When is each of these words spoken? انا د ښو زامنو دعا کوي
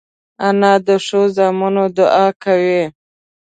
انا 0.47 0.73
د 0.87 0.89
ښو 1.05 1.21
زامنو 1.35 1.85
دعا 1.97 2.27
کوي 2.43 2.81